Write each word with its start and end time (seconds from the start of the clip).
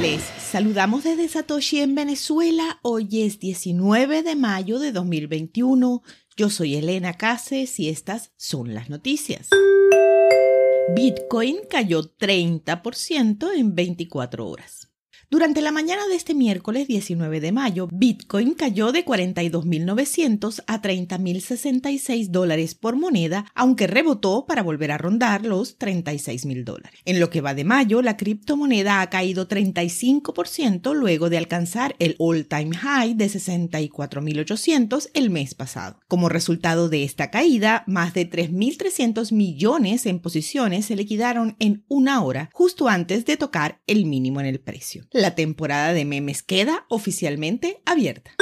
Les 0.00 0.22
saludamos 0.22 1.04
desde 1.04 1.28
Satoshi 1.28 1.80
en 1.80 1.94
Venezuela. 1.94 2.78
Hoy 2.80 3.22
es 3.22 3.38
19 3.38 4.22
de 4.22 4.34
mayo 4.34 4.78
de 4.78 4.92
2021. 4.92 6.02
Yo 6.38 6.48
soy 6.48 6.76
Elena 6.76 7.18
Cases 7.18 7.78
y 7.78 7.90
estas 7.90 8.32
son 8.38 8.72
las 8.72 8.88
noticias. 8.88 9.50
Bitcoin 10.96 11.58
cayó 11.68 12.16
30% 12.16 13.50
en 13.54 13.74
24 13.74 14.48
horas. 14.48 14.89
Durante 15.32 15.60
la 15.60 15.70
mañana 15.70 16.08
de 16.08 16.16
este 16.16 16.34
miércoles 16.34 16.88
19 16.88 17.38
de 17.38 17.52
mayo, 17.52 17.88
Bitcoin 17.92 18.54
cayó 18.54 18.90
de 18.90 19.04
42.900 19.04 20.64
a 20.66 20.82
30.066 20.82 22.30
dólares 22.30 22.74
por 22.74 22.96
moneda, 22.96 23.46
aunque 23.54 23.86
rebotó 23.86 24.44
para 24.44 24.64
volver 24.64 24.90
a 24.90 24.98
rondar 24.98 25.46
los 25.46 25.78
36.000 25.78 26.64
dólares. 26.64 26.98
En 27.04 27.20
lo 27.20 27.30
que 27.30 27.42
va 27.42 27.54
de 27.54 27.62
mayo, 27.62 28.02
la 28.02 28.16
criptomoneda 28.16 29.02
ha 29.02 29.08
caído 29.08 29.46
35% 29.46 30.94
luego 30.94 31.30
de 31.30 31.38
alcanzar 31.38 31.94
el 32.00 32.16
all-time 32.18 32.76
high 32.76 33.14
de 33.14 33.26
64.800 33.26 35.10
el 35.14 35.30
mes 35.30 35.54
pasado. 35.54 36.00
Como 36.08 36.28
resultado 36.28 36.88
de 36.88 37.04
esta 37.04 37.30
caída, 37.30 37.84
más 37.86 38.14
de 38.14 38.28
3.300 38.28 39.30
millones 39.30 40.06
en 40.06 40.18
posiciones 40.18 40.86
se 40.86 40.96
liquidaron 40.96 41.54
en 41.60 41.84
una 41.86 42.20
hora, 42.24 42.50
justo 42.52 42.88
antes 42.88 43.24
de 43.26 43.36
tocar 43.36 43.80
el 43.86 44.06
mínimo 44.06 44.40
en 44.40 44.46
el 44.46 44.58
precio 44.58 45.06
la 45.20 45.34
temporada 45.34 45.92
de 45.92 46.04
memes 46.04 46.42
queda 46.42 46.86
oficialmente 46.88 47.80
abierta. 47.84 48.34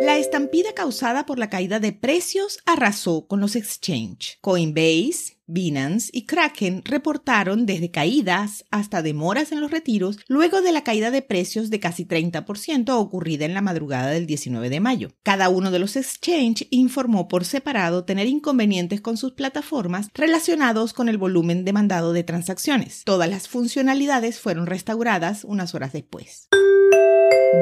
La 0.00 0.18
estampida 0.18 0.74
causada 0.74 1.26
por 1.26 1.38
la 1.38 1.50
caída 1.50 1.80
de 1.80 1.92
precios 1.92 2.58
arrasó 2.66 3.26
con 3.26 3.40
los 3.40 3.56
exchange. 3.56 4.38
Coinbase, 4.40 5.35
Binance 5.46 6.10
y 6.12 6.26
Kraken 6.26 6.82
reportaron 6.84 7.66
desde 7.66 7.90
caídas 7.90 8.64
hasta 8.70 9.02
demoras 9.02 9.52
en 9.52 9.60
los 9.60 9.70
retiros 9.70 10.18
luego 10.28 10.60
de 10.60 10.72
la 10.72 10.82
caída 10.82 11.10
de 11.10 11.22
precios 11.22 11.70
de 11.70 11.80
casi 11.80 12.04
30% 12.04 12.90
ocurrida 12.90 13.44
en 13.44 13.54
la 13.54 13.62
madrugada 13.62 14.08
del 14.08 14.26
19 14.26 14.68
de 14.70 14.80
mayo. 14.80 15.10
Cada 15.22 15.48
uno 15.48 15.70
de 15.70 15.78
los 15.78 15.96
exchange 15.96 16.66
informó 16.70 17.28
por 17.28 17.44
separado 17.44 18.04
tener 18.04 18.26
inconvenientes 18.26 19.00
con 19.00 19.16
sus 19.16 19.32
plataformas 19.32 20.08
relacionados 20.14 20.92
con 20.92 21.08
el 21.08 21.18
volumen 21.18 21.64
demandado 21.64 22.12
de 22.12 22.24
transacciones. 22.24 23.02
Todas 23.04 23.28
las 23.28 23.48
funcionalidades 23.48 24.40
fueron 24.40 24.66
restauradas 24.66 25.44
unas 25.44 25.74
horas 25.74 25.92
después. 25.92 26.48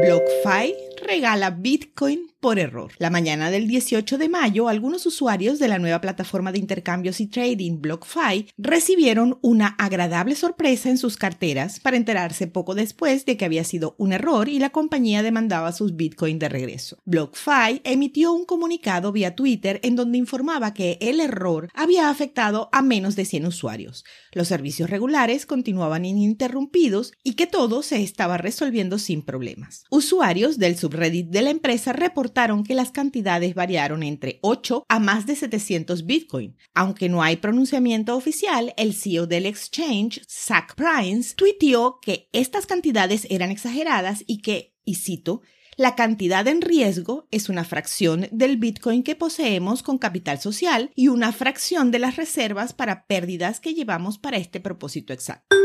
BlockFi 0.02 0.74
regala 1.06 1.50
Bitcoin 1.50 2.33
por 2.44 2.58
error. 2.58 2.92
La 2.98 3.08
mañana 3.08 3.50
del 3.50 3.66
18 3.66 4.18
de 4.18 4.28
mayo, 4.28 4.68
algunos 4.68 5.06
usuarios 5.06 5.58
de 5.58 5.66
la 5.66 5.78
nueva 5.78 6.02
plataforma 6.02 6.52
de 6.52 6.58
intercambios 6.58 7.18
y 7.22 7.26
trading 7.26 7.80
BlockFi 7.80 8.48
recibieron 8.58 9.38
una 9.40 9.68
agradable 9.78 10.34
sorpresa 10.34 10.90
en 10.90 10.98
sus 10.98 11.16
carteras 11.16 11.80
para 11.80 11.96
enterarse 11.96 12.46
poco 12.46 12.74
después 12.74 13.24
de 13.24 13.38
que 13.38 13.46
había 13.46 13.64
sido 13.64 13.94
un 13.96 14.12
error 14.12 14.50
y 14.50 14.58
la 14.58 14.68
compañía 14.68 15.22
demandaba 15.22 15.72
sus 15.72 15.96
Bitcoin 15.96 16.38
de 16.38 16.50
regreso. 16.50 16.98
BlockFi 17.06 17.80
emitió 17.82 18.34
un 18.34 18.44
comunicado 18.44 19.10
vía 19.10 19.34
Twitter 19.34 19.80
en 19.82 19.96
donde 19.96 20.18
informaba 20.18 20.74
que 20.74 20.98
el 21.00 21.20
error 21.20 21.70
había 21.72 22.10
afectado 22.10 22.68
a 22.72 22.82
menos 22.82 23.16
de 23.16 23.24
100 23.24 23.46
usuarios. 23.46 24.04
Los 24.32 24.48
servicios 24.48 24.90
regulares 24.90 25.46
continuaban 25.46 26.04
ininterrumpidos 26.04 27.12
y 27.22 27.36
que 27.36 27.46
todo 27.46 27.82
se 27.82 28.02
estaba 28.02 28.36
resolviendo 28.36 28.98
sin 28.98 29.22
problemas. 29.22 29.84
Usuarios 29.88 30.58
del 30.58 30.76
subreddit 30.76 31.30
de 31.30 31.40
la 31.40 31.48
empresa 31.48 31.94
reportaron 31.94 32.33
que 32.64 32.74
las 32.74 32.90
cantidades 32.90 33.54
variaron 33.54 34.02
entre 34.02 34.38
8 34.42 34.84
a 34.88 34.98
más 34.98 35.24
de 35.24 35.36
700 35.36 36.04
Bitcoin. 36.04 36.56
Aunque 36.74 37.08
no 37.08 37.22
hay 37.22 37.36
pronunciamiento 37.36 38.16
oficial, 38.16 38.74
el 38.76 38.92
CEO 38.92 39.26
del 39.26 39.46
exchange, 39.46 40.20
Zach 40.28 40.74
Prince, 40.74 41.34
tuiteó 41.36 42.00
que 42.02 42.28
estas 42.32 42.66
cantidades 42.66 43.26
eran 43.30 43.50
exageradas 43.50 44.24
y 44.26 44.42
que, 44.42 44.74
y 44.84 44.96
cito, 44.96 45.42
la 45.76 45.94
cantidad 45.94 46.46
en 46.48 46.60
riesgo 46.60 47.28
es 47.30 47.48
una 47.48 47.64
fracción 47.64 48.26
del 48.32 48.56
Bitcoin 48.56 49.02
que 49.04 49.14
poseemos 49.14 49.82
con 49.82 49.98
capital 49.98 50.40
social 50.40 50.90
y 50.94 51.08
una 51.08 51.32
fracción 51.32 51.92
de 51.92 52.00
las 52.00 52.16
reservas 52.16 52.72
para 52.72 53.06
pérdidas 53.06 53.60
que 53.60 53.74
llevamos 53.74 54.18
para 54.18 54.38
este 54.38 54.60
propósito 54.60 55.12
exacto. 55.12 55.56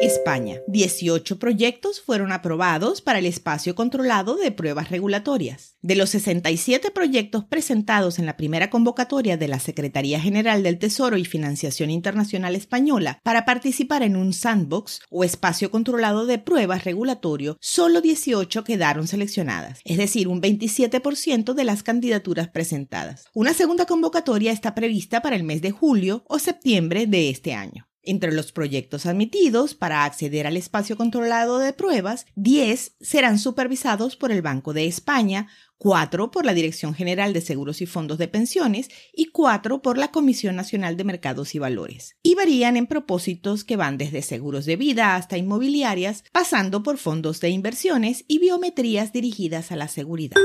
España. 0.00 0.60
18 0.68 1.40
proyectos 1.40 2.00
fueron 2.00 2.30
aprobados 2.30 3.02
para 3.02 3.18
el 3.18 3.26
espacio 3.26 3.74
controlado 3.74 4.36
de 4.36 4.52
pruebas 4.52 4.90
regulatorias. 4.90 5.76
De 5.82 5.96
los 5.96 6.10
67 6.10 6.92
proyectos 6.92 7.44
presentados 7.44 8.20
en 8.20 8.26
la 8.26 8.36
primera 8.36 8.70
convocatoria 8.70 9.36
de 9.36 9.48
la 9.48 9.58
Secretaría 9.58 10.20
General 10.20 10.62
del 10.62 10.78
Tesoro 10.78 11.16
y 11.16 11.24
Financiación 11.24 11.90
Internacional 11.90 12.54
Española 12.54 13.18
para 13.24 13.44
participar 13.44 14.04
en 14.04 14.14
un 14.14 14.32
sandbox 14.32 15.00
o 15.10 15.24
espacio 15.24 15.72
controlado 15.72 16.26
de 16.26 16.38
pruebas 16.38 16.84
regulatorio, 16.84 17.56
solo 17.60 18.00
18 18.00 18.62
quedaron 18.62 19.08
seleccionadas, 19.08 19.80
es 19.84 19.98
decir, 19.98 20.28
un 20.28 20.40
27% 20.40 21.54
de 21.54 21.64
las 21.64 21.82
candidaturas 21.82 22.48
presentadas. 22.48 23.24
Una 23.34 23.52
segunda 23.52 23.84
convocatoria 23.86 24.52
está 24.52 24.76
prevista 24.76 25.22
para 25.22 25.34
el 25.34 25.42
mes 25.42 25.60
de 25.60 25.72
julio 25.72 26.22
o 26.28 26.38
septiembre 26.38 27.06
de 27.06 27.30
este 27.30 27.54
año. 27.54 27.87
Entre 28.08 28.32
los 28.32 28.52
proyectos 28.52 29.04
admitidos 29.04 29.74
para 29.74 30.06
acceder 30.06 30.46
al 30.46 30.56
espacio 30.56 30.96
controlado 30.96 31.58
de 31.58 31.74
pruebas, 31.74 32.24
10 32.36 32.94
serán 33.02 33.38
supervisados 33.38 34.16
por 34.16 34.32
el 34.32 34.40
Banco 34.40 34.72
de 34.72 34.86
España, 34.86 35.48
4 35.76 36.30
por 36.30 36.46
la 36.46 36.54
Dirección 36.54 36.94
General 36.94 37.34
de 37.34 37.42
Seguros 37.42 37.82
y 37.82 37.86
Fondos 37.86 38.16
de 38.16 38.26
Pensiones 38.26 38.88
y 39.12 39.26
4 39.26 39.82
por 39.82 39.98
la 39.98 40.08
Comisión 40.08 40.56
Nacional 40.56 40.96
de 40.96 41.04
Mercados 41.04 41.54
y 41.54 41.58
Valores. 41.58 42.16
Y 42.22 42.34
varían 42.34 42.78
en 42.78 42.86
propósitos 42.86 43.62
que 43.62 43.76
van 43.76 43.98
desde 43.98 44.22
seguros 44.22 44.64
de 44.64 44.76
vida 44.76 45.14
hasta 45.14 45.36
inmobiliarias, 45.36 46.24
pasando 46.32 46.82
por 46.82 46.96
fondos 46.96 47.40
de 47.40 47.50
inversiones 47.50 48.24
y 48.26 48.38
biometrías 48.38 49.12
dirigidas 49.12 49.70
a 49.70 49.76
la 49.76 49.88
seguridad. 49.88 50.38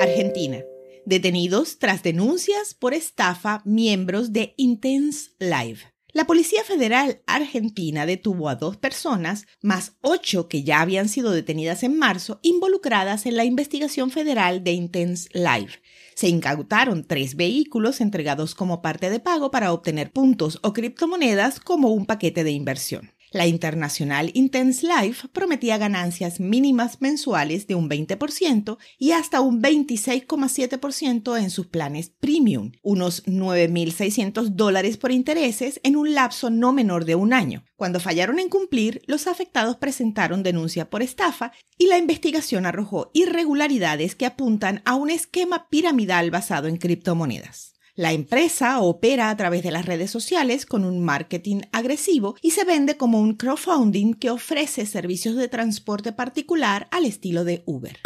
Argentina 0.00 0.58
detenidos 1.06 1.78
tras 1.78 2.02
denuncias 2.02 2.74
por 2.74 2.92
estafa 2.92 3.62
miembros 3.64 4.32
de 4.32 4.54
Intense 4.56 5.30
Live. 5.38 5.95
La 6.16 6.26
Policía 6.26 6.64
Federal 6.64 7.20
Argentina 7.26 8.06
detuvo 8.06 8.48
a 8.48 8.54
dos 8.54 8.78
personas, 8.78 9.44
más 9.60 9.98
ocho 10.00 10.48
que 10.48 10.62
ya 10.62 10.80
habían 10.80 11.10
sido 11.10 11.30
detenidas 11.30 11.82
en 11.82 11.98
marzo, 11.98 12.40
involucradas 12.40 13.26
en 13.26 13.36
la 13.36 13.44
investigación 13.44 14.10
federal 14.10 14.64
de 14.64 14.72
Intense 14.72 15.28
Live. 15.34 15.72
Se 16.14 16.28
incautaron 16.28 17.04
tres 17.04 17.36
vehículos 17.36 18.00
entregados 18.00 18.54
como 18.54 18.80
parte 18.80 19.10
de 19.10 19.20
pago 19.20 19.50
para 19.50 19.74
obtener 19.74 20.10
puntos 20.10 20.58
o 20.62 20.72
criptomonedas 20.72 21.60
como 21.60 21.90
un 21.90 22.06
paquete 22.06 22.44
de 22.44 22.52
inversión. 22.52 23.12
La 23.32 23.46
internacional 23.46 24.30
Intense 24.34 24.86
Life 24.86 25.28
prometía 25.28 25.78
ganancias 25.78 26.38
mínimas 26.40 27.00
mensuales 27.00 27.66
de 27.66 27.74
un 27.74 27.90
20% 27.90 28.78
y 28.98 29.12
hasta 29.12 29.40
un 29.40 29.62
26,7% 29.62 31.38
en 31.38 31.50
sus 31.50 31.66
planes 31.66 32.10
premium, 32.20 32.72
unos 32.82 33.24
9.600 33.26 34.50
dólares 34.50 34.96
por 34.96 35.10
intereses 35.10 35.80
en 35.82 35.96
un 35.96 36.14
lapso 36.14 36.50
no 36.50 36.72
menor 36.72 37.04
de 37.04 37.16
un 37.16 37.32
año. 37.32 37.64
Cuando 37.76 38.00
fallaron 38.00 38.38
en 38.38 38.48
cumplir, 38.48 39.02
los 39.06 39.26
afectados 39.26 39.76
presentaron 39.76 40.42
denuncia 40.42 40.88
por 40.88 41.02
estafa 41.02 41.52
y 41.76 41.86
la 41.88 41.98
investigación 41.98 42.64
arrojó 42.64 43.10
irregularidades 43.12 44.14
que 44.14 44.26
apuntan 44.26 44.82
a 44.84 44.94
un 44.94 45.10
esquema 45.10 45.68
piramidal 45.68 46.30
basado 46.30 46.68
en 46.68 46.76
criptomonedas. 46.76 47.75
La 47.96 48.12
empresa 48.12 48.78
opera 48.80 49.30
a 49.30 49.36
través 49.38 49.62
de 49.62 49.70
las 49.70 49.86
redes 49.86 50.10
sociales 50.10 50.66
con 50.66 50.84
un 50.84 51.02
marketing 51.02 51.62
agresivo 51.72 52.36
y 52.42 52.50
se 52.50 52.64
vende 52.64 52.98
como 52.98 53.18
un 53.18 53.36
crowdfunding 53.36 54.12
que 54.12 54.28
ofrece 54.28 54.84
servicios 54.84 55.34
de 55.34 55.48
transporte 55.48 56.12
particular 56.12 56.88
al 56.90 57.06
estilo 57.06 57.44
de 57.44 57.62
Uber. 57.64 57.98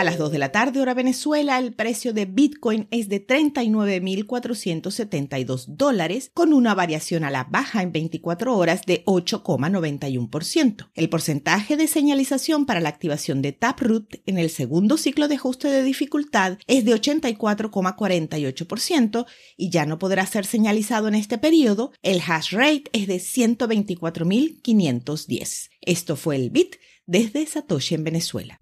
A 0.00 0.02
las 0.02 0.16
2 0.16 0.32
de 0.32 0.38
la 0.38 0.50
tarde, 0.50 0.80
hora 0.80 0.94
Venezuela, 0.94 1.58
el 1.58 1.74
precio 1.74 2.14
de 2.14 2.24
Bitcoin 2.24 2.88
es 2.90 3.10
de 3.10 3.26
39.472 3.26 5.66
dólares, 5.66 6.30
con 6.32 6.54
una 6.54 6.74
variación 6.74 7.22
a 7.22 7.30
la 7.30 7.44
baja 7.44 7.82
en 7.82 7.92
24 7.92 8.56
horas 8.56 8.80
de 8.86 9.04
8,91%. 9.04 10.88
El 10.94 11.10
porcentaje 11.10 11.76
de 11.76 11.86
señalización 11.86 12.64
para 12.64 12.80
la 12.80 12.88
activación 12.88 13.42
de 13.42 13.52
Taproot 13.52 14.22
en 14.24 14.38
el 14.38 14.48
segundo 14.48 14.96
ciclo 14.96 15.28
de 15.28 15.34
ajuste 15.34 15.68
de 15.68 15.82
dificultad 15.82 16.56
es 16.66 16.86
de 16.86 16.94
84,48% 16.94 19.26
y 19.58 19.68
ya 19.68 19.84
no 19.84 19.98
podrá 19.98 20.24
ser 20.24 20.46
señalizado 20.46 21.08
en 21.08 21.14
este 21.14 21.36
periodo. 21.36 21.92
El 22.02 22.22
hash 22.26 22.54
rate 22.54 22.84
es 22.94 23.06
de 23.06 23.16
124.510. 23.16 25.68
Esto 25.82 26.16
fue 26.16 26.36
el 26.36 26.48
Bit 26.48 26.76
desde 27.04 27.44
Satoshi 27.44 27.96
en 27.96 28.04
Venezuela. 28.04 28.58